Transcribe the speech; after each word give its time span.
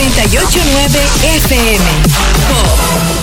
989 0.00 0.98
FM. 1.44 3.19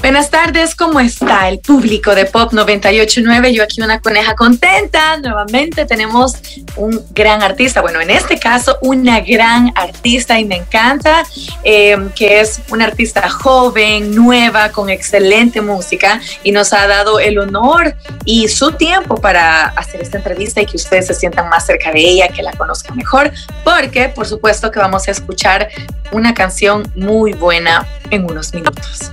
Buenas 0.00 0.30
tardes, 0.30 0.76
¿cómo 0.76 1.00
está 1.00 1.48
el 1.48 1.58
público 1.58 2.14
de 2.14 2.24
Pop 2.24 2.52
989? 2.52 3.52
Yo 3.52 3.64
aquí 3.64 3.82
una 3.82 4.00
coneja 4.00 4.36
contenta. 4.36 5.16
Nuevamente 5.16 5.86
tenemos 5.86 6.36
un 6.76 7.04
gran 7.10 7.42
artista, 7.42 7.80
bueno, 7.80 8.00
en 8.00 8.10
este 8.10 8.38
caso 8.38 8.78
una 8.80 9.20
gran 9.20 9.72
artista 9.74 10.38
y 10.38 10.44
me 10.44 10.54
encanta, 10.54 11.24
eh, 11.64 11.96
que 12.14 12.40
es 12.40 12.60
una 12.70 12.84
artista 12.84 13.28
joven, 13.28 14.14
nueva, 14.14 14.70
con 14.70 14.88
excelente 14.88 15.60
música 15.60 16.20
y 16.44 16.52
nos 16.52 16.72
ha 16.72 16.86
dado 16.86 17.18
el 17.18 17.36
honor 17.36 17.96
y 18.24 18.46
su 18.46 18.70
tiempo 18.72 19.16
para 19.16 19.64
hacer 19.64 20.00
esta 20.00 20.18
entrevista 20.18 20.60
y 20.60 20.66
que 20.66 20.76
ustedes 20.76 21.08
se 21.08 21.14
sientan 21.14 21.48
más 21.48 21.66
cerca 21.66 21.90
de 21.90 21.98
ella, 21.98 22.28
que 22.28 22.44
la 22.44 22.52
conozcan 22.52 22.96
mejor, 22.96 23.32
porque 23.64 24.08
por 24.10 24.28
supuesto 24.28 24.70
que 24.70 24.78
vamos 24.78 25.08
a 25.08 25.10
escuchar 25.10 25.68
una 26.12 26.34
canción 26.34 26.90
muy 26.94 27.32
buena 27.32 27.84
en 28.10 28.30
unos 28.30 28.54
minutos. 28.54 29.10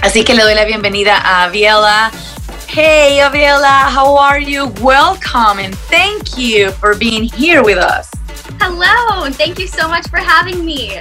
Así 0.00 0.24
que 0.24 0.34
le 0.34 0.42
doy 0.42 0.54
la 0.54 0.64
bienvenida 0.64 1.16
a 1.16 1.44
Aviela. 1.44 2.10
Hey, 2.68 3.18
Aviela, 3.18 3.88
how 3.90 4.16
are 4.16 4.40
you? 4.40 4.68
Welcome 4.80 5.58
and 5.58 5.74
thank 5.88 6.38
you 6.38 6.70
for 6.72 6.94
being 6.94 7.24
here 7.24 7.62
with 7.62 7.78
us. 7.78 8.10
Hello, 8.60 9.24
and 9.24 9.34
thank 9.34 9.58
you 9.58 9.66
so 9.66 9.88
much 9.88 10.08
for 10.08 10.18
having 10.18 10.64
me. 10.64 10.98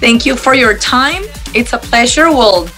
Thank 0.00 0.26
you 0.26 0.36
for 0.36 0.54
your 0.54 0.76
time. 0.76 1.22
It's 1.54 1.72
a 1.72 1.78
pleasure. 1.78 2.30
Well, 2.30 2.68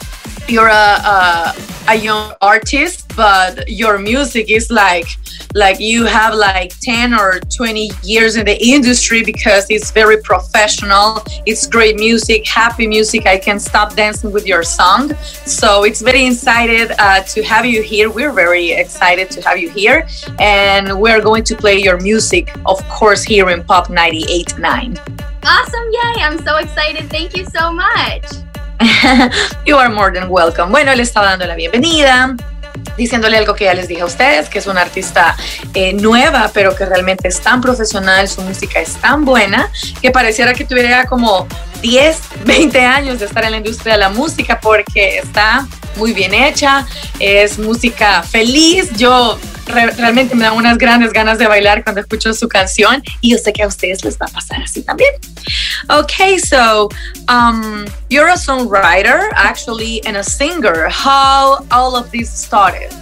you're 0.48 0.68
a, 0.68 0.72
a, 0.72 1.54
a 1.88 1.94
young 1.94 2.34
artist, 2.40 3.12
but 3.16 3.68
your 3.68 3.98
music 3.98 4.50
is 4.50 4.70
like 4.70 5.06
like 5.54 5.80
you 5.80 6.04
have 6.04 6.34
like 6.34 6.72
10 6.80 7.14
or 7.14 7.40
20 7.56 7.90
years 8.02 8.36
in 8.36 8.44
the 8.44 8.58
industry 8.62 9.22
because 9.22 9.66
it's 9.70 9.90
very 9.90 10.20
professional. 10.22 11.22
It's 11.46 11.66
great 11.66 11.96
music 11.96 12.46
happy 12.46 12.86
music. 12.86 13.26
I 13.26 13.38
can 13.38 13.58
stop 13.58 13.94
dancing 13.94 14.32
with 14.32 14.46
your 14.46 14.62
song 14.62 15.14
so 15.46 15.84
it's 15.84 16.02
very 16.02 16.26
excited 16.26 16.92
uh, 16.98 17.22
to 17.22 17.42
have 17.42 17.64
you 17.64 17.82
here. 17.82 18.10
We're 18.10 18.32
very 18.32 18.72
excited 18.72 19.30
to 19.32 19.42
have 19.42 19.58
you 19.58 19.70
here. 19.70 20.06
And 20.38 21.00
we're 21.00 21.22
going 21.22 21.44
to 21.44 21.56
play 21.56 21.78
your 21.78 22.00
music 22.00 22.54
of 22.66 22.86
course 22.88 23.22
here 23.22 23.48
in 23.50 23.62
pop 23.64 23.88
98.9 23.88 25.16
awesome. 25.44 25.88
Yay. 25.92 26.22
I'm 26.22 26.38
so 26.44 26.56
excited. 26.56 27.08
Thank 27.08 27.36
you 27.36 27.44
so 27.46 27.72
much 27.72 28.45
you 29.66 29.76
are 29.76 29.92
more 29.92 30.12
than 30.12 30.28
welcome 30.28 30.70
bueno 30.70 30.94
le 30.94 31.02
estaba 31.02 31.26
dando 31.26 31.46
la 31.46 31.54
bienvenida 31.54 32.34
diciéndole 32.96 33.36
algo 33.36 33.54
que 33.54 33.64
ya 33.64 33.74
les 33.74 33.88
dije 33.88 34.02
a 34.02 34.06
ustedes, 34.06 34.48
que 34.48 34.58
es 34.58 34.66
una 34.66 34.82
artista 34.82 35.36
eh, 35.74 35.92
nueva, 35.92 36.50
pero 36.52 36.74
que 36.74 36.84
realmente 36.86 37.28
es 37.28 37.40
tan 37.40 37.60
profesional, 37.60 38.28
su 38.28 38.40
música 38.42 38.80
es 38.80 38.94
tan 38.94 39.24
buena, 39.24 39.70
que 40.00 40.10
pareciera 40.10 40.54
que 40.54 40.64
tuviera 40.64 41.04
como 41.04 41.46
10, 41.82 42.20
20 42.44 42.80
años 42.80 43.18
de 43.20 43.26
estar 43.26 43.44
en 43.44 43.52
la 43.52 43.56
industria 43.58 43.94
de 43.94 43.98
la 43.98 44.08
música, 44.08 44.58
porque 44.60 45.18
está 45.18 45.66
muy 45.96 46.12
bien 46.12 46.34
hecha, 46.34 46.86
es 47.18 47.58
música 47.58 48.22
feliz. 48.22 48.90
Yo 48.96 49.38
re 49.66 49.90
realmente 49.90 50.34
me 50.34 50.44
da 50.44 50.52
unas 50.52 50.78
grandes 50.78 51.12
ganas 51.12 51.38
de 51.38 51.46
bailar 51.46 51.82
cuando 51.84 52.00
escucho 52.00 52.32
su 52.32 52.48
canción 52.48 53.02
y 53.20 53.32
yo 53.32 53.38
sé 53.38 53.52
que 53.52 53.62
a 53.62 53.66
ustedes 53.66 54.04
les 54.04 54.16
va 54.18 54.26
a 54.26 54.30
pasar 54.30 54.62
así 54.62 54.82
también. 54.82 55.12
Okay, 55.88 56.38
so 56.38 56.88
um, 57.28 57.84
you're 58.08 58.28
a 58.28 58.36
songwriter 58.36 59.30
actually 59.34 60.00
and 60.06 60.16
a 60.16 60.22
singer. 60.22 60.88
How 60.88 61.64
all 61.70 61.96
of 61.96 62.10
this 62.10 62.30
started? 62.30 62.92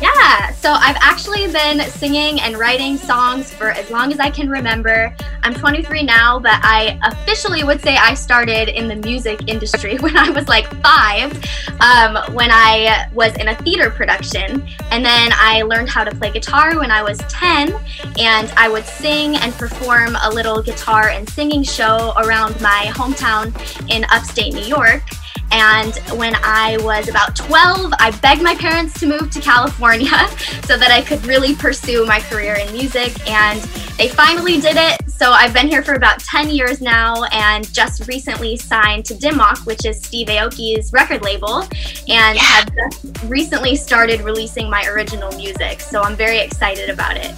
Yeah, 0.00 0.50
so 0.52 0.72
I've 0.72 0.96
actually 1.00 1.46
been 1.46 1.80
singing 1.88 2.40
and 2.40 2.58
writing 2.58 2.96
songs 2.96 3.52
for 3.52 3.70
as 3.70 3.90
long 3.90 4.12
as 4.12 4.18
I 4.18 4.28
can 4.28 4.50
remember. 4.50 5.14
I'm 5.44 5.54
23 5.54 6.02
now, 6.02 6.40
but 6.40 6.58
I 6.62 6.98
officially 7.04 7.62
would 7.62 7.80
say 7.80 7.96
I 7.96 8.14
started 8.14 8.68
in 8.68 8.88
the 8.88 8.96
music 8.96 9.48
industry 9.48 9.96
when 10.00 10.16
I 10.16 10.30
was 10.30 10.48
like 10.48 10.66
five, 10.82 11.32
um, 11.80 12.34
when 12.34 12.50
I 12.50 13.08
was 13.12 13.36
in 13.36 13.48
a 13.48 13.54
theater 13.56 13.88
production. 13.88 14.66
And 14.90 15.04
then 15.04 15.30
I 15.32 15.62
learned 15.62 15.88
how 15.88 16.02
to 16.02 16.14
play 16.16 16.32
guitar 16.32 16.76
when 16.76 16.90
I 16.90 17.02
was 17.02 17.18
10, 17.28 17.72
and 18.18 18.50
I 18.56 18.68
would 18.68 18.84
sing 18.84 19.36
and 19.36 19.54
perform 19.54 20.16
a 20.22 20.30
little 20.30 20.60
guitar 20.60 21.10
and 21.10 21.28
singing 21.28 21.62
show 21.62 22.14
around 22.16 22.60
my 22.60 22.90
hometown 22.92 23.54
in 23.88 24.04
upstate 24.10 24.54
New 24.54 24.64
York. 24.64 25.02
And 25.50 25.94
when 26.18 26.34
I 26.42 26.78
was 26.80 27.08
about 27.08 27.36
12, 27.36 27.92
I 27.98 28.10
begged 28.22 28.42
my 28.42 28.54
parents 28.54 28.98
to 29.00 29.06
move 29.06 29.30
to 29.30 29.40
California 29.40 30.08
so 30.64 30.76
that 30.76 30.90
I 30.90 31.02
could 31.02 31.24
really 31.26 31.54
pursue 31.54 32.04
my 32.06 32.20
career 32.20 32.54
in 32.54 32.72
music. 32.72 33.12
And 33.28 33.60
they 33.96 34.08
finally 34.08 34.60
did 34.60 34.76
it. 34.76 35.08
So 35.08 35.30
I've 35.30 35.54
been 35.54 35.68
here 35.68 35.82
for 35.82 35.94
about 35.94 36.18
10 36.20 36.50
years 36.50 36.80
now 36.80 37.24
and 37.24 37.72
just 37.72 38.08
recently 38.08 38.56
signed 38.56 39.04
to 39.06 39.14
Dimmock, 39.14 39.58
which 39.58 39.86
is 39.86 40.02
Steve 40.02 40.26
Aoki's 40.26 40.92
record 40.92 41.22
label, 41.22 41.60
and 41.60 41.70
yeah. 42.08 42.34
have 42.34 42.74
just 42.74 43.22
recently 43.24 43.76
started 43.76 44.20
releasing 44.22 44.68
my 44.68 44.84
original 44.86 45.30
music. 45.36 45.80
So 45.80 46.02
I'm 46.02 46.16
very 46.16 46.40
excited 46.40 46.90
about 46.90 47.16
it. 47.16 47.32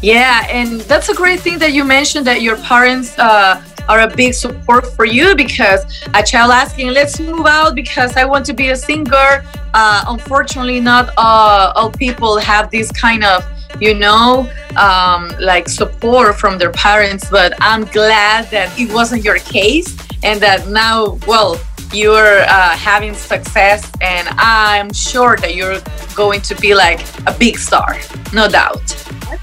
Yeah, 0.00 0.46
and 0.50 0.80
that's 0.82 1.08
a 1.08 1.14
great 1.14 1.40
thing 1.40 1.58
that 1.58 1.72
you 1.72 1.84
mentioned 1.84 2.26
that 2.26 2.42
your 2.42 2.56
parents 2.56 3.18
uh, 3.18 3.62
are 3.88 4.00
a 4.00 4.08
big 4.08 4.34
support 4.34 4.86
for 4.94 5.04
you 5.04 5.34
because 5.34 5.84
a 6.14 6.22
child 6.22 6.50
asking, 6.50 6.88
let's 6.88 7.20
move 7.20 7.46
out 7.46 7.74
because 7.74 8.16
I 8.16 8.24
want 8.24 8.46
to 8.46 8.52
be 8.52 8.70
a 8.70 8.76
singer. 8.76 9.44
Uh, 9.74 10.04
unfortunately, 10.08 10.80
not 10.80 11.10
uh, 11.16 11.72
all 11.74 11.90
people 11.90 12.38
have 12.38 12.70
this 12.70 12.90
kind 12.92 13.24
of 13.24 13.44
you 13.80 13.94
know, 13.94 14.50
um, 14.76 15.32
like 15.40 15.68
support 15.68 16.36
from 16.36 16.58
their 16.58 16.70
parents. 16.72 17.28
But 17.30 17.54
I'm 17.60 17.84
glad 17.86 18.50
that 18.50 18.78
it 18.78 18.92
wasn't 18.92 19.24
your 19.24 19.38
case 19.38 19.96
and 20.22 20.40
that 20.40 20.68
now, 20.68 21.18
well, 21.26 21.60
you're 21.92 22.40
uh, 22.40 22.70
having 22.70 23.14
success, 23.14 23.90
and 24.00 24.26
I'm 24.32 24.92
sure 24.92 25.36
that 25.36 25.54
you're 25.54 25.80
going 26.16 26.40
to 26.42 26.54
be 26.56 26.74
like 26.74 27.00
a 27.26 27.36
big 27.38 27.58
star, 27.58 27.98
no 28.32 28.48
doubt. 28.48 28.80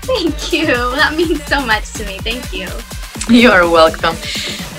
Thank 0.03 0.51
you. 0.51 0.65
That 0.65 1.13
means 1.15 1.43
so 1.45 1.65
much 1.65 1.93
to 1.93 2.05
me. 2.05 2.17
Thank 2.19 2.51
you. 2.51 2.67
You're 3.31 3.65
welcome. 3.65 4.17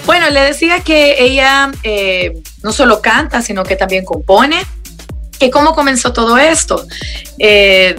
Bueno, 0.05 0.29
le 0.29 0.41
decía 0.41 0.81
que 0.81 1.25
ella 1.25 1.71
eh, 1.83 2.43
no 2.63 2.71
solo 2.73 3.01
canta, 3.01 3.41
sino 3.41 3.65
que 3.65 3.77
también 3.77 4.05
compone. 4.05 4.63
¿Y 5.41 5.51
cómo 5.51 5.75
comenzó 5.75 6.13
todo 6.13 6.37
esto? 6.37 6.87
Eh, 7.39 7.99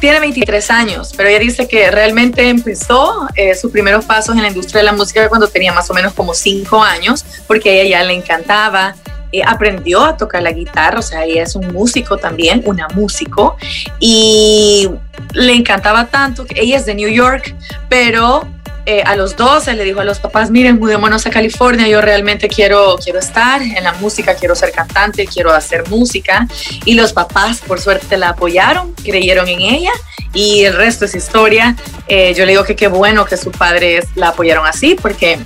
tiene 0.00 0.20
23 0.20 0.70
años, 0.70 1.12
pero 1.14 1.28
ella 1.28 1.38
dice 1.38 1.68
que 1.68 1.90
realmente 1.90 2.48
empezó 2.48 3.28
eh, 3.36 3.54
sus 3.54 3.70
primeros 3.70 4.06
pasos 4.06 4.34
en 4.36 4.42
la 4.42 4.48
industria 4.48 4.80
de 4.80 4.86
la 4.86 4.92
música 4.92 5.28
cuando 5.28 5.48
tenía 5.48 5.72
más 5.72 5.90
o 5.90 5.94
menos 5.94 6.14
como 6.14 6.32
5 6.32 6.82
años, 6.82 7.24
porque 7.46 7.68
a 7.70 7.72
ella 7.74 7.98
ya 7.98 8.04
le 8.04 8.14
encantaba. 8.14 8.94
Eh, 9.32 9.42
aprendió 9.46 10.02
a 10.02 10.16
tocar 10.16 10.42
la 10.42 10.50
guitarra, 10.50 10.98
o 10.98 11.02
sea, 11.02 11.24
ella 11.24 11.44
es 11.44 11.54
un 11.54 11.72
músico 11.72 12.16
también, 12.16 12.62
una 12.66 12.88
músico, 12.88 13.56
y 14.00 14.90
le 15.34 15.52
encantaba 15.52 16.08
tanto 16.08 16.44
ella 16.56 16.76
es 16.76 16.84
de 16.84 16.96
New 16.96 17.08
York, 17.08 17.54
pero 17.88 18.48
eh, 18.90 19.04
a 19.06 19.14
los 19.14 19.36
12 19.36 19.74
le 19.74 19.84
dijo 19.84 20.00
a 20.00 20.04
los 20.04 20.18
papás, 20.18 20.50
miren, 20.50 20.80
mudémonos 20.80 21.24
a 21.24 21.30
California, 21.30 21.86
yo 21.86 22.00
realmente 22.00 22.48
quiero, 22.48 22.96
quiero 22.96 23.20
estar 23.20 23.62
en 23.62 23.84
la 23.84 23.92
música, 23.92 24.34
quiero 24.34 24.56
ser 24.56 24.72
cantante, 24.72 25.28
quiero 25.28 25.52
hacer 25.52 25.88
música. 25.88 26.48
Y 26.84 26.94
los 26.94 27.12
papás, 27.12 27.60
por 27.60 27.80
suerte, 27.80 28.16
la 28.16 28.30
apoyaron, 28.30 28.92
creyeron 28.94 29.46
en 29.46 29.60
ella 29.60 29.92
y 30.34 30.64
el 30.64 30.74
resto 30.74 31.04
es 31.04 31.14
historia. 31.14 31.76
Eh, 32.08 32.34
yo 32.34 32.44
le 32.44 32.50
digo 32.50 32.64
que 32.64 32.74
qué 32.74 32.88
bueno 32.88 33.24
que 33.26 33.36
sus 33.36 33.56
padres 33.56 34.06
la 34.16 34.30
apoyaron 34.30 34.66
así, 34.66 34.96
porque 35.00 35.38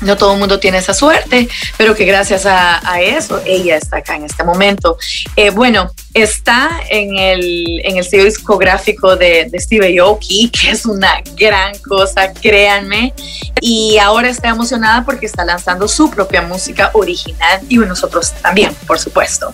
no 0.00 0.16
todo 0.16 0.34
el 0.34 0.38
mundo 0.38 0.58
tiene 0.58 0.78
esa 0.78 0.94
suerte, 0.94 1.48
pero 1.76 1.94
que 1.94 2.04
gracias 2.04 2.46
a, 2.46 2.80
eso 3.00 3.40
ella 3.46 3.76
está 3.76 3.98
acá 3.98 4.16
en 4.16 4.24
este 4.24 4.44
momento. 4.44 4.96
Eh, 5.36 5.50
bueno, 5.50 5.92
está 6.14 6.80
en 6.88 7.16
el, 7.16 7.80
en 7.84 7.96
el 7.96 8.04
sello 8.04 8.24
discográfico 8.24 9.16
de, 9.16 9.50
Steve 9.58 9.98
Aoki, 9.98 10.50
que 10.50 10.70
es 10.70 10.86
una 10.86 11.22
gran 11.36 11.76
cosa, 11.78 12.32
créanme, 12.32 13.14
y 13.60 13.98
ahora 13.98 14.28
está 14.28 14.48
emocionada 14.48 15.04
porque 15.04 15.26
está 15.26 15.44
lanzando 15.44 15.88
su 15.88 16.10
propia 16.10 16.42
música 16.42 16.90
original 16.94 17.60
y 17.68 17.78
nosotros 17.78 18.32
también, 18.42 18.74
por 18.86 18.98
supuesto. 18.98 19.52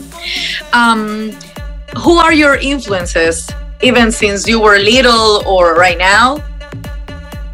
Um, 0.72 1.32
who 1.94 2.18
are 2.20 2.34
your 2.36 2.58
influences, 2.60 3.46
even 3.80 4.12
since 4.12 4.46
you 4.50 4.60
were 4.60 4.78
little 4.78 5.42
or 5.46 5.74
right 5.74 5.98
now? 5.98 6.42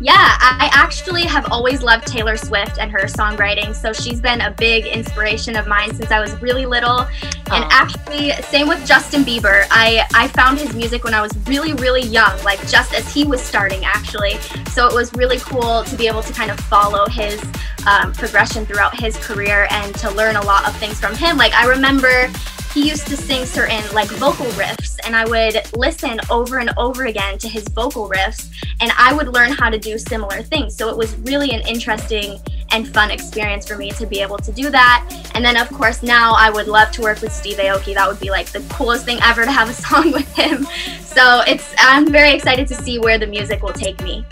Yeah, 0.03 0.17
I 0.17 0.69
actually 0.73 1.23
have 1.27 1.53
always 1.53 1.81
loved 1.81 2.09
Taylor 2.09 2.37
Swift 2.37 2.79
and 2.79 2.91
her 2.91 3.05
songwriting. 3.05 3.73
So 3.73 3.93
she's 3.93 4.21
been 4.21 4.41
a 4.41 4.51
big 4.51 4.85
inspiration 4.85 5.55
of 5.55 5.69
mine 5.69 5.95
since 5.95 6.11
I 6.11 6.19
was 6.19 6.35
really 6.43 6.67
little. 6.67 7.07
And 7.53 7.65
actually, 7.71 8.33
same 8.43 8.67
with 8.67 8.85
Justin 8.85 9.23
Bieber. 9.23 9.65
I, 9.71 10.05
I 10.13 10.27
found 10.27 10.59
his 10.59 10.75
music 10.75 11.05
when 11.05 11.15
I 11.15 11.23
was 11.23 11.31
really, 11.47 11.75
really 11.75 12.03
young, 12.03 12.37
like 12.43 12.59
just 12.67 12.93
as 12.95 13.15
he 13.15 13.23
was 13.23 13.41
starting, 13.41 13.85
actually. 13.85 14.39
So 14.73 14.89
it 14.89 14.93
was 14.93 15.15
really 15.15 15.39
cool 15.39 15.85
to 15.85 15.97
be 15.97 16.09
able 16.09 16.25
to 16.25 16.33
kind 16.33 16.51
of 16.51 16.59
follow 16.59 17.07
his 17.07 17.41
um, 17.87 18.13
progression 18.13 18.67
throughout 18.67 18.99
his 18.99 19.17
career 19.19 19.69
and 19.71 19.95
to 20.01 20.11
learn 20.11 20.35
a 20.35 20.43
lot 20.43 20.67
of 20.67 20.77
things 20.79 20.99
from 20.99 21.15
him. 21.15 21.37
Like, 21.37 21.53
I 21.53 21.67
remember 21.67 22.29
he 22.73 22.89
used 22.89 23.07
to 23.09 23.17
sing 23.17 23.45
certain 23.45 23.83
like 23.95 24.09
vocal 24.09 24.47
riffs 24.47 24.99
and 25.05 25.15
I 25.15 25.25
would 25.27 25.61
listen 25.77 26.19
over 26.31 26.59
and 26.59 26.71
over 26.79 27.05
again 27.05 27.37
to 27.39 27.49
his 27.49 27.65
vocal 27.69 28.09
riffs 28.09 28.51
and 28.81 28.91
I 28.97 29.13
would 29.13 29.29
learn 29.29 29.53
how 29.53 29.69
to 29.69 29.79
do 29.79 29.99
similar 29.99 30.43
things. 30.43 30.75
So 30.75 30.89
it 30.89 30.97
was 30.97 31.15
really 31.17 31.51
an 31.51 31.61
interesting 31.67 32.41
and 32.71 32.89
fun 32.89 33.11
experience 33.11 33.69
for 33.69 33.77
me 33.77 33.91
to 33.93 34.07
be 34.07 34.23
able 34.23 34.39
to 34.39 34.51
do 34.53 34.71
that. 34.71 35.07
And 35.35 35.45
then 35.45 35.59
of 35.59 35.69
course 35.69 36.03
now 36.03 36.35
I 36.35 36.49
would 36.49 36.67
love 36.67 36.91
to 36.93 37.03
work 37.03 37.21
with 37.21 37.33
Steve 37.33 37.59
Aoki. 37.59 37.95
That 37.95 38.09
would 38.09 38.21
be 38.21 38.31
like 38.31 38.51
the 38.53 38.61
coolest 38.71 39.05
thing 39.05 39.19
ever 39.23 39.45
to 39.45 39.53
have 39.53 39.69
a 39.69 39.75
song 39.89 40.13
with 40.13 40.35
him. 40.35 40.67
So 41.05 41.43
it's 41.47 41.75
I'm 41.79 42.11
very 42.11 42.33
excited 42.33 42.67
to 42.69 42.75
see 42.75 42.99
where 42.99 43.19
the 43.19 43.27
music 43.27 43.63
will 43.63 43.75
take 43.75 44.03
me. 44.03 44.25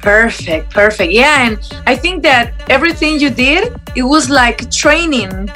Perfect, 0.00 0.70
perfect. 0.70 1.12
Yeah, 1.12 1.48
and 1.48 1.58
I 1.86 1.96
think 1.96 2.22
that 2.24 2.52
everything 2.68 3.18
you 3.18 3.30
did, 3.30 3.74
it 3.96 4.02
was 4.02 4.28
like 4.28 4.70
training 4.70 5.48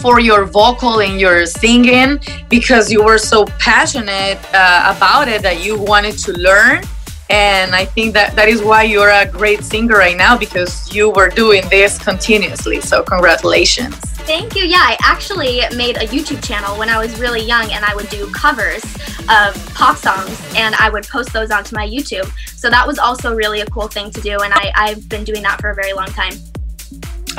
for 0.00 0.20
your 0.20 0.44
vocal 0.44 1.00
and 1.00 1.20
your 1.20 1.46
singing 1.46 2.20
because 2.48 2.90
you 2.90 3.04
were 3.04 3.18
so 3.18 3.44
passionate 3.58 4.38
uh, 4.54 4.94
about 4.96 5.28
it 5.28 5.42
that 5.42 5.64
you 5.64 5.78
wanted 5.78 6.16
to 6.18 6.32
learn. 6.32 6.82
And 7.30 7.74
i 7.74 7.84
think 7.84 8.14
that 8.14 8.34
that 8.36 8.48
is 8.48 8.62
why 8.62 8.84
you're 8.84 9.10
a 9.10 9.26
great 9.26 9.62
singer 9.62 9.96
right 9.96 10.16
now 10.16 10.38
because 10.38 10.94
you 10.94 11.10
were 11.10 11.28
doing 11.28 11.62
this 11.68 11.98
continuously. 11.98 12.80
So 12.80 13.02
congratulations. 13.02 13.94
Thank 14.24 14.54
you. 14.56 14.64
Yeah 14.64 14.78
i 14.80 14.96
actually 15.02 15.60
made 15.76 15.96
a 15.96 16.06
youtube 16.06 16.42
channel 16.46 16.78
when 16.78 16.88
i 16.88 16.98
was 16.98 17.18
really 17.20 17.42
young 17.42 17.70
and 17.72 17.84
i 17.84 17.94
would 17.94 18.08
do 18.08 18.30
covers 18.30 18.82
of 19.28 19.74
pop 19.74 19.96
songs 19.96 20.40
and 20.56 20.74
i 20.76 20.88
would 20.88 21.06
post 21.08 21.32
those 21.32 21.50
onto 21.50 21.74
my 21.74 21.86
youtube. 21.86 22.30
So 22.56 22.70
that 22.70 22.86
was 22.86 22.98
also 22.98 23.34
really 23.34 23.60
a 23.60 23.66
cool 23.66 23.88
thing 23.88 24.10
to 24.10 24.20
do 24.20 24.38
and 24.40 24.54
I, 24.54 24.72
i've 24.74 25.08
been 25.08 25.24
doing 25.24 25.42
that 25.42 25.60
for 25.60 25.70
a 25.70 25.74
very 25.74 25.92
long 25.92 26.06
time 26.06 26.32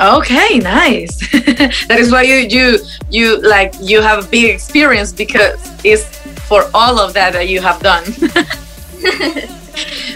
Okay, 0.00 0.58
nice. 0.58 1.18
that 1.88 1.98
is 1.98 2.10
why 2.10 2.22
you 2.22 2.36
you 2.36 2.78
you 3.10 3.36
like 3.42 3.74
you 3.82 4.00
have 4.00 4.24
a 4.24 4.28
big 4.28 4.54
experience 4.54 5.12
because 5.12 5.60
it's 5.84 6.06
for 6.48 6.70
all 6.72 6.98
of 6.98 7.12
that 7.12 7.34
that 7.34 7.48
you 7.48 7.60
have 7.60 7.82
done. 7.82 8.04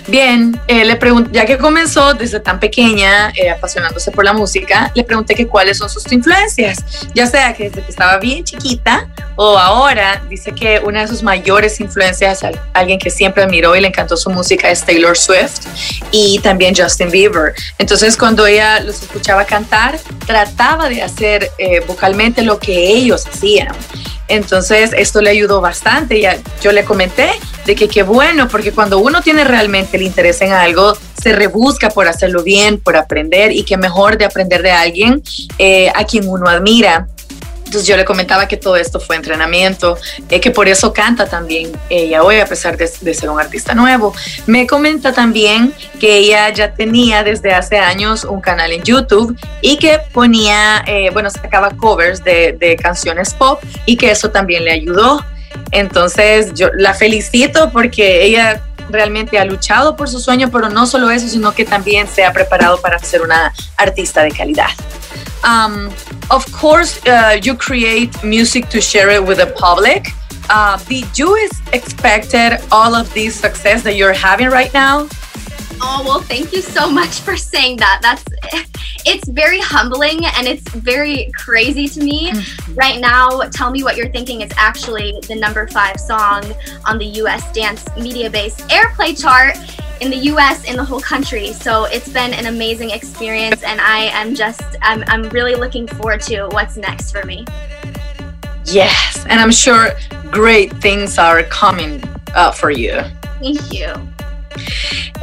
Bien, 0.06 0.60
eh, 0.66 0.84
le 0.84 0.98
ya 1.32 1.46
que 1.46 1.56
comenzó 1.56 2.12
desde 2.12 2.38
tan 2.38 2.60
pequeña 2.60 3.32
eh, 3.36 3.50
apasionándose 3.50 4.10
por 4.10 4.24
la 4.24 4.34
música, 4.34 4.92
le 4.94 5.02
pregunté 5.02 5.34
que 5.34 5.46
cuáles 5.46 5.78
son 5.78 5.88
sus 5.88 6.10
influencias, 6.12 6.84
ya 7.14 7.26
sea 7.26 7.54
que 7.54 7.70
desde 7.70 7.82
que 7.82 7.90
estaba 7.90 8.18
bien 8.18 8.44
chiquita 8.44 9.08
o 9.36 9.58
ahora, 9.58 10.22
dice 10.28 10.52
que 10.52 10.80
una 10.84 11.02
de 11.02 11.08
sus 11.08 11.22
mayores 11.22 11.80
influencias, 11.80 12.42
alguien 12.74 12.98
que 12.98 13.10
siempre 13.10 13.42
admiró 13.42 13.74
y 13.74 13.80
le 13.80 13.88
encantó 13.88 14.16
su 14.16 14.30
música 14.30 14.70
es 14.70 14.84
Taylor 14.84 15.16
Swift 15.16 15.60
y 16.10 16.38
también 16.40 16.74
Justin 16.76 17.10
Bieber. 17.10 17.54
Entonces 17.78 18.16
cuando 18.16 18.46
ella 18.46 18.80
los 18.80 19.02
escuchaba 19.02 19.44
cantar, 19.46 19.98
trataba 20.26 20.88
de 20.88 21.02
hacer 21.02 21.50
eh, 21.58 21.80
vocalmente 21.86 22.42
lo 22.42 22.58
que 22.58 22.90
ellos 22.90 23.26
hacían. 23.26 23.74
Entonces, 24.28 24.92
esto 24.96 25.20
le 25.20 25.30
ayudó 25.30 25.60
bastante. 25.60 26.20
Ya, 26.20 26.38
yo 26.62 26.72
le 26.72 26.84
comenté 26.84 27.30
de 27.66 27.74
que 27.74 27.88
qué 27.88 28.02
bueno, 28.02 28.48
porque 28.48 28.72
cuando 28.72 28.98
uno 28.98 29.22
tiene 29.22 29.44
realmente 29.44 29.93
el 29.96 30.02
interés 30.02 30.40
en 30.40 30.52
algo, 30.52 30.96
se 31.20 31.32
rebusca 31.32 31.90
por 31.90 32.06
hacerlo 32.06 32.42
bien, 32.42 32.78
por 32.78 32.96
aprender 32.96 33.52
y 33.52 33.64
qué 33.64 33.76
mejor 33.76 34.18
de 34.18 34.24
aprender 34.24 34.62
de 34.62 34.72
alguien 34.72 35.22
eh, 35.58 35.90
a 35.94 36.04
quien 36.04 36.28
uno 36.28 36.48
admira. 36.48 37.08
Entonces 37.64 37.88
yo 37.88 37.96
le 37.96 38.04
comentaba 38.04 38.46
que 38.46 38.56
todo 38.56 38.76
esto 38.76 39.00
fue 39.00 39.16
entrenamiento, 39.16 39.96
eh, 40.28 40.40
que 40.40 40.50
por 40.50 40.68
eso 40.68 40.92
canta 40.92 41.26
también 41.26 41.72
ella 41.88 42.22
hoy, 42.22 42.38
a 42.38 42.46
pesar 42.46 42.76
de, 42.76 42.86
ser 42.86 43.30
un 43.30 43.40
artista 43.40 43.74
nuevo. 43.74 44.14
Me 44.46 44.66
comenta 44.66 45.12
también 45.12 45.74
que 45.98 46.18
ella 46.18 46.50
ya 46.50 46.74
tenía 46.74 47.24
desde 47.24 47.52
hace 47.52 47.78
años 47.78 48.24
un 48.24 48.40
canal 48.40 48.70
en 48.70 48.82
YouTube 48.82 49.36
y 49.60 49.78
que 49.78 49.98
ponía, 50.12 50.84
eh, 50.86 51.10
bueno, 51.12 51.30
sacaba 51.30 51.70
covers 51.70 52.22
de 52.22 52.78
canciones 52.80 53.34
pop 53.34 53.60
y 53.86 53.96
que 53.96 54.10
eso 54.10 54.30
también 54.30 54.64
le 54.64 54.70
ayudó. 54.70 55.24
Entonces 55.70 56.54
yo 56.54 56.70
la 56.76 56.94
felicito 56.94 57.70
porque 57.70 58.24
ella 58.24 58.62
realmente 58.90 59.38
ha 59.38 59.44
luchado 59.44 59.96
por 59.96 60.08
su 60.08 60.20
sueño, 60.20 60.50
pero 60.50 60.68
no 60.68 60.86
solo 60.86 61.10
eso, 61.10 61.28
sino 61.28 61.52
que 61.54 61.64
también 61.64 62.06
se 62.06 62.24
ha 62.24 62.32
preparado 62.32 62.80
para 62.80 62.98
ser 62.98 63.22
una 63.22 63.52
artista 63.76 64.22
de 64.22 64.30
calidad. 64.30 64.70
Um, 65.44 65.90
of 66.30 66.46
course, 66.52 67.00
uh, 67.06 67.38
you 67.40 67.54
create 67.54 68.10
music 68.22 68.68
to 68.70 68.80
share 68.80 69.10
it 69.10 69.22
with 69.22 69.38
the 69.38 69.52
public. 69.58 70.12
Uh, 70.48 70.78
did 70.88 71.06
you 71.18 71.36
expected 71.72 72.58
all 72.70 72.94
of 72.94 73.12
this 73.14 73.34
success 73.34 73.82
that 73.82 73.96
you're 73.96 74.12
having 74.12 74.48
right 74.48 74.72
now? 74.72 75.08
Oh, 75.80 76.02
well, 76.04 76.20
thank 76.20 76.52
you 76.52 76.62
so 76.62 76.90
much 76.90 77.20
for 77.20 77.36
saying 77.36 77.78
that. 77.78 78.00
That's 78.00 78.24
it's 79.06 79.28
very 79.28 79.60
humbling 79.60 80.24
and 80.24 80.46
it's 80.46 80.68
very 80.70 81.30
crazy 81.36 81.88
to 81.88 82.00
me. 82.00 82.30
Mm-hmm. 82.30 82.74
Right 82.74 83.00
now, 83.00 83.40
Tell 83.50 83.70
Me 83.70 83.82
What 83.82 83.96
You're 83.96 84.10
Thinking 84.10 84.40
is 84.40 84.50
actually 84.56 85.18
the 85.28 85.34
number 85.34 85.66
5 85.66 86.00
song 86.00 86.42
on 86.86 86.98
the 86.98 87.06
US 87.22 87.52
dance 87.52 87.84
media 87.96 88.30
based 88.30 88.60
airplay 88.68 89.20
chart 89.20 89.56
in 90.00 90.10
the 90.10 90.16
US 90.32 90.64
in 90.64 90.76
the 90.76 90.84
whole 90.84 91.00
country. 91.00 91.52
So 91.52 91.84
it's 91.84 92.08
been 92.08 92.34
an 92.34 92.46
amazing 92.46 92.90
experience 92.90 93.62
and 93.62 93.80
I 93.80 94.04
am 94.06 94.34
just 94.34 94.62
I'm 94.82 95.04
I'm 95.06 95.28
really 95.30 95.54
looking 95.54 95.86
forward 95.86 96.20
to 96.22 96.48
what's 96.48 96.76
next 96.76 97.12
for 97.12 97.24
me. 97.24 97.44
Yes, 98.64 99.24
and 99.28 99.40
I'm 99.40 99.52
sure 99.52 99.90
great 100.30 100.72
things 100.80 101.18
are 101.18 101.42
coming 101.44 102.02
uh, 102.34 102.50
for 102.50 102.70
you. 102.70 103.02
Thank 103.40 103.72
you. 103.72 103.92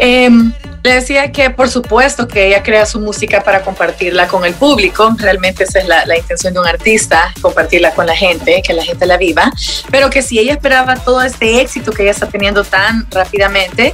Um, 0.02 0.54
Le 0.84 0.94
decía 0.94 1.32
que 1.32 1.50
por 1.52 1.70
supuesto 1.70 2.28
que 2.28 2.48
ella 2.48 2.64
crea 2.64 2.86
su 2.86 3.00
música 3.00 3.44
para 3.44 3.62
compartirla 3.62 4.28
con 4.28 4.46
el 4.46 4.54
público, 4.56 5.14
realmente 5.18 5.64
esa 5.64 5.80
es 5.80 5.88
la, 5.88 6.06
la, 6.06 6.18
intención 6.18 6.54
de 6.54 6.60
un 6.60 6.68
artista, 6.68 7.34
compartirla 7.42 7.92
con 7.94 8.08
la 8.08 8.16
gente, 8.16 8.62
que 8.66 8.74
la 8.74 8.84
gente 8.84 9.06
la 9.06 9.18
viva, 9.18 9.52
pero 9.92 10.10
que 10.10 10.22
si 10.22 10.40
ella 10.40 10.54
esperaba 10.54 10.96
todo 10.96 11.22
este 11.22 11.62
éxito 11.62 11.92
que 11.92 12.04
ella 12.04 12.12
está 12.12 12.28
teniendo 12.28 12.64
tan 12.64 13.08
rápidamente, 13.12 13.94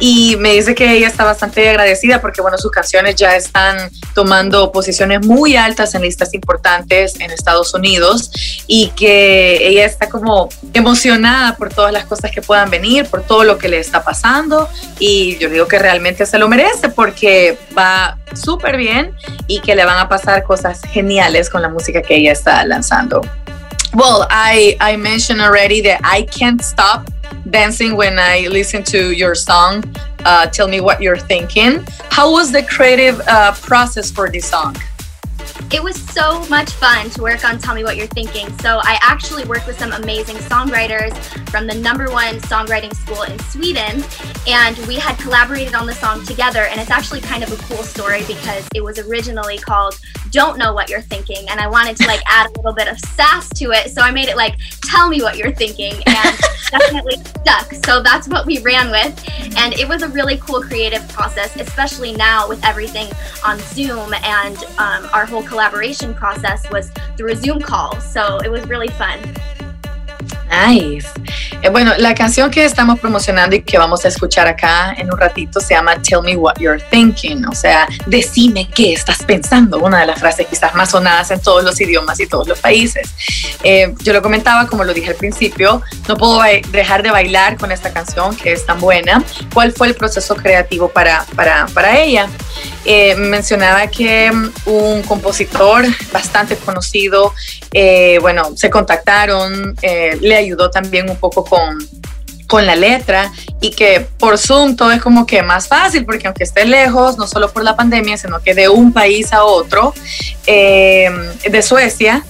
y 0.00 0.36
me 0.36 0.54
dice 0.54 0.74
que 0.74 0.90
ella 0.90 1.06
está 1.06 1.24
bastante 1.24 1.68
agradecida 1.68 2.22
porque, 2.22 2.40
bueno, 2.40 2.56
sus 2.56 2.70
canciones 2.70 3.16
ya 3.16 3.36
están 3.36 3.90
tomando 4.14 4.72
posiciones 4.72 5.26
muy 5.26 5.56
altas 5.56 5.94
en 5.94 6.02
listas 6.02 6.32
importantes 6.32 7.20
en 7.20 7.30
Estados 7.30 7.74
Unidos 7.74 8.30
y 8.66 8.88
que 8.96 9.68
ella 9.68 9.84
está 9.84 10.08
como 10.08 10.48
emocionada 10.72 11.54
por 11.56 11.68
todas 11.68 11.92
las 11.92 12.06
cosas 12.06 12.30
que 12.30 12.40
puedan 12.40 12.70
venir, 12.70 13.06
por 13.06 13.22
todo 13.22 13.44
lo 13.44 13.58
que 13.58 13.68
le 13.68 13.78
está 13.78 14.02
pasando 14.02 14.68
y 14.98 15.36
yo 15.36 15.50
digo 15.50 15.68
que 15.68 15.78
realmente 15.78 16.24
se 16.24 16.38
lo 16.38 16.48
merece 16.48 16.88
porque 16.88 17.58
va 17.76 18.18
súper 18.32 18.78
bien 18.78 19.14
y 19.48 19.60
que 19.60 19.74
le 19.74 19.84
van 19.84 19.98
a 19.98 20.08
pasar 20.08 20.42
cosas 20.44 20.80
geniales 20.90 21.50
con 21.50 21.60
la 21.60 21.68
música 21.68 22.00
que 22.00 22.16
ella 22.16 22.32
está 22.32 22.64
lanzando. 22.64 23.20
Well, 23.92 24.26
I, 24.30 24.76
I 24.80 24.96
mentioned 24.96 25.42
already 25.42 25.82
that 25.82 26.00
I 26.04 26.24
can't 26.24 26.62
stop 26.62 27.10
dancing 27.48 27.96
when 27.96 28.18
I 28.18 28.48
listen 28.48 28.82
to 28.84 29.12
your 29.12 29.34
song. 29.34 29.84
Uh, 30.24 30.46
tell 30.46 30.68
me 30.68 30.80
what 30.80 31.00
you're 31.00 31.16
thinking. 31.16 31.84
How 32.10 32.30
was 32.30 32.52
the 32.52 32.62
creative 32.62 33.20
uh, 33.26 33.52
process 33.52 34.10
for 34.10 34.30
this 34.30 34.46
song? 34.46 34.76
It 35.72 35.82
was 35.82 36.00
so 36.02 36.44
much 36.46 36.70
fun 36.72 37.10
to 37.10 37.22
work 37.22 37.44
on 37.44 37.58
Tell 37.58 37.76
Me 37.76 37.84
What 37.84 37.96
You're 37.96 38.08
Thinking. 38.08 38.52
So 38.58 38.80
I 38.82 38.98
actually 39.02 39.44
worked 39.44 39.68
with 39.68 39.78
some 39.78 39.92
amazing 39.92 40.36
songwriters 40.36 41.16
from 41.48 41.68
the 41.68 41.74
number 41.74 42.10
one 42.10 42.40
songwriting 42.40 42.92
school 42.94 43.22
in 43.22 43.38
Sweden, 43.38 44.02
and 44.48 44.76
we 44.88 44.96
had 44.96 45.16
collaborated 45.18 45.74
on 45.74 45.86
the 45.86 45.94
song 45.94 46.24
together. 46.24 46.64
And 46.64 46.80
it's 46.80 46.90
actually 46.90 47.20
kind 47.20 47.44
of 47.44 47.52
a 47.52 47.56
cool 47.64 47.84
story 47.84 48.24
because 48.26 48.66
it 48.74 48.82
was 48.82 48.98
originally 48.98 49.58
called 49.58 50.00
Don't 50.30 50.58
Know 50.58 50.72
What 50.72 50.88
You're 50.88 51.00
Thinking, 51.00 51.48
and 51.48 51.60
I 51.60 51.68
wanted 51.68 51.96
to 51.98 52.06
like 52.06 52.22
add 52.26 52.46
a 52.46 52.52
little 52.52 52.72
bit 52.72 52.88
of 52.88 52.98
sass 53.00 53.48
to 53.50 53.72
it. 53.72 53.90
So 53.90 54.02
I 54.02 54.10
made 54.10 54.28
it 54.28 54.36
like 54.36 54.56
Tell 54.82 55.08
Me 55.08 55.22
What 55.22 55.36
You're 55.36 55.52
Thinking, 55.52 55.94
and 56.06 56.38
definitely 56.70 57.16
stuck. 57.16 57.72
So 57.84 58.02
that's 58.02 58.28
what 58.28 58.46
we 58.46 58.58
ran 58.60 58.90
with, 58.90 59.28
and 59.56 59.74
it 59.74 59.88
was 59.88 60.02
a 60.02 60.08
really 60.08 60.38
cool 60.38 60.62
creative 60.62 61.06
process, 61.08 61.56
especially 61.56 62.12
now 62.12 62.48
with 62.48 62.64
everything 62.64 63.08
on 63.44 63.58
Zoom 63.58 64.12
and 64.14 64.56
um, 64.78 65.08
our 65.12 65.24
whole 65.24 65.42
collaboration 65.42 66.14
process 66.14 66.68
was 66.70 66.90
through 67.16 67.32
a 67.32 67.36
Zoom 67.36 67.60
call. 67.60 67.98
So 68.00 68.38
it 68.38 68.50
was 68.50 68.66
really 68.68 68.88
fun. 68.88 69.20
Nice. 70.50 71.08
Eh, 71.62 71.68
bueno, 71.68 71.92
la 71.98 72.14
canción 72.14 72.50
que 72.50 72.64
estamos 72.64 72.98
promocionando 72.98 73.54
y 73.54 73.62
que 73.62 73.78
vamos 73.78 74.04
a 74.04 74.08
escuchar 74.08 74.48
acá 74.48 74.94
en 74.96 75.12
un 75.12 75.18
ratito 75.18 75.60
se 75.60 75.74
llama 75.74 76.00
Tell 76.02 76.22
Me 76.22 76.36
What 76.36 76.58
You're 76.58 76.82
Thinking, 76.90 77.46
o 77.46 77.54
sea, 77.54 77.88
decime 78.06 78.68
qué 78.74 78.94
estás 78.94 79.22
pensando, 79.22 79.78
una 79.78 80.00
de 80.00 80.06
las 80.06 80.18
frases 80.18 80.46
quizás 80.48 80.74
más 80.74 80.90
sonadas 80.90 81.30
en 81.30 81.40
todos 81.40 81.62
los 81.62 81.80
idiomas 81.80 82.18
y 82.20 82.26
todos 82.26 82.48
los 82.48 82.58
países. 82.58 83.10
Eh, 83.62 83.94
yo 84.02 84.12
lo 84.12 84.22
comentaba, 84.22 84.66
como 84.66 84.84
lo 84.84 84.92
dije 84.92 85.10
al 85.10 85.16
principio, 85.16 85.82
no 86.08 86.16
puedo 86.16 86.40
dejar 86.72 87.02
de 87.02 87.10
bailar 87.10 87.56
con 87.56 87.70
esta 87.70 87.92
canción 87.92 88.34
que 88.36 88.52
es 88.52 88.66
tan 88.66 88.80
buena. 88.80 89.22
¿Cuál 89.52 89.72
fue 89.72 89.88
el 89.88 89.94
proceso 89.94 90.34
creativo 90.34 90.88
para, 90.88 91.24
para, 91.36 91.66
para 91.66 91.98
ella? 92.00 92.28
Eh, 92.84 93.14
mencionaba 93.16 93.86
que 93.88 94.32
mm, 94.32 94.52
un 94.66 95.02
compositor 95.02 95.84
bastante 96.12 96.56
conocido, 96.56 97.34
eh, 97.72 98.18
bueno, 98.20 98.56
se 98.56 98.70
contactaron, 98.70 99.76
eh, 99.82 100.16
le 100.20 100.36
ayudó 100.36 100.70
también 100.70 101.10
un 101.10 101.16
poco 101.16 101.44
con, 101.44 101.78
con 102.46 102.66
la 102.66 102.74
letra 102.76 103.30
y 103.60 103.70
que 103.70 104.06
por 104.18 104.38
Zoom 104.38 104.76
todo 104.76 104.92
es 104.92 105.02
como 105.02 105.26
que 105.26 105.42
más 105.42 105.68
fácil 105.68 106.04
porque 106.04 106.26
aunque 106.26 106.44
esté 106.44 106.64
lejos, 106.64 107.18
no 107.18 107.26
solo 107.26 107.52
por 107.52 107.64
la 107.64 107.76
pandemia, 107.76 108.16
sino 108.16 108.40
que 108.40 108.54
de 108.54 108.68
un 108.68 108.92
país 108.92 109.32
a 109.32 109.44
otro, 109.44 109.94
de 110.46 111.62
Suecia, 111.62 112.24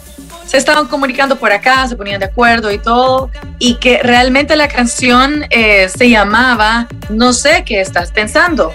se 0.50 0.56
estaban 0.56 0.88
comunicando 0.88 1.36
por 1.36 1.52
acá, 1.52 1.86
se 1.86 1.94
ponían 1.94 2.18
de 2.18 2.26
acuerdo 2.26 2.72
y 2.72 2.78
todo, 2.78 3.30
y 3.60 3.76
que 3.76 4.00
realmente 4.02 4.56
la 4.56 4.66
canción 4.66 5.46
eh, 5.50 5.88
se 5.88 6.10
llamaba 6.10 6.88
No 7.08 7.32
sé 7.32 7.62
qué 7.64 7.80
estás 7.80 8.10
pensando. 8.10 8.74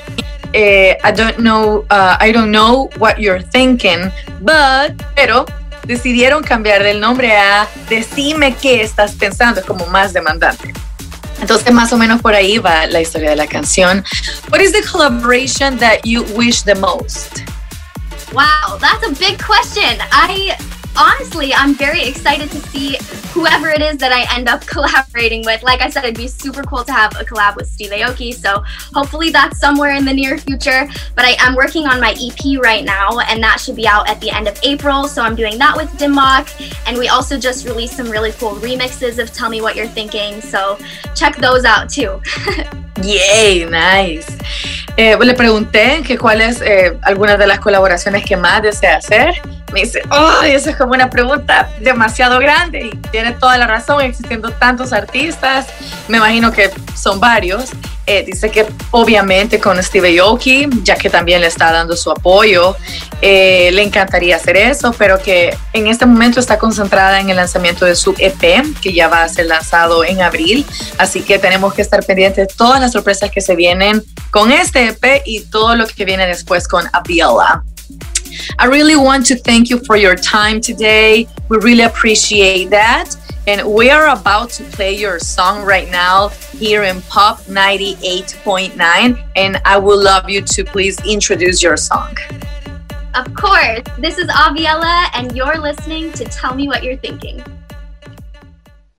Eh, 0.58 0.98
I 1.04 1.12
don't 1.12 1.38
know, 1.40 1.86
uh, 1.92 2.16
I 2.18 2.32
don't 2.32 2.50
know 2.50 2.90
what 2.98 3.20
you're 3.20 3.42
thinking, 3.42 4.10
but, 4.40 4.96
pero 5.14 5.46
decidieron 5.86 6.44
cambiar 6.44 6.82
el 6.84 7.02
nombre 7.02 7.36
a 7.36 7.68
Decime 7.90 8.56
qué 8.56 8.82
estás 8.82 9.16
pensando, 9.16 9.62
como 9.66 9.86
más 9.88 10.14
demandante. 10.14 10.74
Entonces, 11.42 11.74
más 11.74 11.92
o 11.92 11.98
menos 11.98 12.22
por 12.22 12.34
ahí 12.34 12.58
va 12.58 12.88
la 12.88 13.02
historia 13.02 13.32
de 13.32 13.36
la 13.36 13.48
canción. 13.48 14.02
What 14.50 14.62
is 14.62 14.72
the 14.72 14.82
collaboration 14.82 15.78
that 15.80 16.06
you 16.06 16.24
wish 16.38 16.64
the 16.64 16.76
most? 16.76 17.44
Wow, 18.32 18.78
that's 18.80 19.06
a 19.06 19.12
big 19.20 19.38
question. 19.38 20.00
I 20.14 20.56
honestly, 20.98 21.54
I'm 21.54 21.74
very 21.75 22.04
excited 22.04 22.50
to 22.52 22.60
see 22.70 22.98
whoever 23.34 23.70
it 23.70 23.82
is 23.82 23.98
that 23.98 24.12
I 24.12 24.25
end 24.36 24.48
up 24.48 24.66
collaborating 24.68 25.44
with. 25.46 25.62
Like 25.64 25.82
I 25.82 25.90
said, 25.90 26.04
it'd 26.04 26.16
be 26.16 26.28
super 26.28 26.64
cool 26.64 26.84
to 26.84 26.92
have 26.92 27.12
a 27.20 27.24
collab 27.24 27.56
with 27.56 27.68
Steve 27.68 27.92
Aoki. 27.92 28.34
So 28.34 28.64
hopefully 28.94 29.30
that's 29.30 29.60
somewhere 29.60 29.92
in 29.92 30.06
the 30.06 30.14
near 30.14 30.38
future. 30.38 30.88
But 31.16 31.25
I 31.25 31.36
am 31.40 31.56
working 31.56 31.86
on 31.86 32.00
my 32.00 32.16
EP 32.20 32.62
right 32.62 32.84
now, 32.84 33.20
and 33.20 33.44
that 33.44 33.60
should 33.60 33.75
be 33.75 33.88
out 33.88 34.10
at 34.10 34.20
the 34.22 34.30
end 34.30 34.48
of 34.48 34.58
April. 34.64 35.08
So 35.08 35.22
I'm 35.22 35.36
doing 35.36 35.58
that 35.60 35.75
with 35.75 35.96
Dimmock. 35.98 36.48
And 36.88 36.98
we 36.98 37.10
also 37.10 37.38
just 37.38 37.66
released 37.66 37.98
some 37.98 38.10
really 38.10 38.32
cool 38.34 38.56
remixes 38.56 39.20
of 39.20 39.32
Tell 39.34 39.50
Me 39.50 39.62
What 39.62 39.75
You're 39.75 39.88
Thinking. 39.88 40.42
So 40.42 40.78
check 41.16 41.36
those 41.38 41.66
out 41.66 41.90
too. 41.90 42.22
Yay, 43.04 43.66
nice. 43.66 44.25
Eh, 44.98 45.18
le 45.18 45.34
pregunté 45.34 46.02
que 46.04 46.18
cuáles 46.18 46.62
eh, 46.62 46.98
algunas 47.04 47.38
de 47.38 47.48
las 47.48 47.60
colaboraciones 47.60 48.24
que 48.24 48.38
más 48.38 48.62
desea 48.62 48.98
hacer. 48.98 49.42
Me 49.74 49.81
dice, 49.81 50.01
oh, 50.10 50.43
esa 50.43 50.69
es 50.69 50.75
como 50.75 50.93
una 50.93 51.10
pregunta 51.10 51.69
demasiado 51.81 52.39
grande 52.39 52.86
y 52.86 52.98
tiene 53.10 53.34
toda 53.34 53.57
la 53.57 53.67
razón, 53.67 54.01
existiendo 54.01 54.51
tantos 54.51 54.93
artistas, 54.93 55.67
me 56.07 56.17
imagino 56.17 56.51
que 56.51 56.72
son 56.95 57.19
varios. 57.19 57.72
Eh, 58.07 58.24
dice 58.24 58.51
que 58.51 58.67
obviamente 58.91 59.60
con 59.60 59.81
Steve 59.81 60.19
Aoki, 60.19 60.69
ya 60.84 60.95
que 60.95 61.10
también 61.10 61.41
le 61.41 61.48
está 61.48 61.72
dando 61.72 61.98
su 61.98 62.12
apoyo, 62.12 62.75
eh, 63.22 63.72
le 63.74 63.81
encantaría 63.81 64.36
hacer 64.36 64.57
eso, 64.57 64.93
pero 64.95 65.19
que 65.19 65.57
en 65.74 65.88
este 65.88 66.05
momento 66.05 66.39
está 66.39 66.60
concentrada 66.60 67.19
en 67.19 67.31
el 67.31 67.36
lanzamiento 67.36 67.84
de 67.84 67.95
su 67.95 68.13
EP, 68.19 68.63
que 68.79 68.93
ya 68.93 69.07
va 69.07 69.24
a 69.24 69.29
ser 69.29 69.48
lanzado 69.48 70.03
en 70.03 70.22
abril. 70.22 70.65
Así 71.00 71.22
que 71.22 71.39
tenemos 71.39 71.74
que 71.74 71.81
estar 71.81 72.05
pendientes 72.05 72.48
de 72.48 72.53
todas 72.53 72.79
las 72.79 72.91
sorpresas 72.91 73.31
que 73.31 73.41
se 73.41 73.55
vienen 73.55 74.03
con 74.29 74.51
este 74.51 74.89
EP 74.89 75.24
y 75.25 75.41
todo 75.41 75.75
lo 75.75 75.88
que 75.88 76.05
viene 76.05 76.27
después 76.27 76.67
con 76.67 76.86
Aviola. 76.93 77.63
I 78.60 78.65
really 78.65 78.96
want 78.96 79.25
to 79.27 79.36
thank 79.36 79.70
you 79.70 79.80
for 79.80 79.96
your 79.98 80.15
time 80.15 80.62
today. 80.62 81.27
We 81.50 81.58
really 81.58 81.84
appreciate 81.84 82.70
that. 82.70 83.15
And 83.48 83.72
we 83.72 83.92
are 83.92 84.08
about 84.08 84.50
to 84.51 84.63
play 84.63 84.96
your 84.96 85.20
song 85.20 85.63
right 85.63 85.89
now 85.92 86.30
here 86.58 86.84
in 86.84 87.01
Pop 87.04 87.42
98.9. 87.42 89.24
And 89.36 89.62
I 89.65 89.77
would 89.77 90.00
love 90.00 90.30
you 90.30 90.42
to 90.42 90.63
please 90.63 91.00
introduce 91.06 91.62
your 91.62 91.77
song. 91.77 92.18
Of 93.13 93.34
course. 93.36 93.82
This 94.00 94.18
is 94.18 94.27
Aviella, 94.27 95.10
and 95.13 95.36
you're 95.36 95.58
listening 95.58 96.12
to 96.13 96.25
Tell 96.25 96.56
Me 96.56 96.68
What 96.68 96.84
You're 96.84 96.98
Thinking. 96.98 97.44